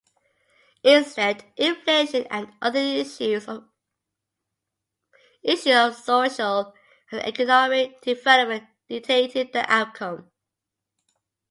[0.83, 3.65] Instead, inflation and other issues of
[5.95, 6.73] social
[7.11, 10.31] and economic development dictated the outcome.